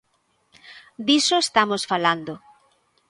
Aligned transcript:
Diso 1.07 1.35
estamos 1.39 1.81
falando. 1.91 2.33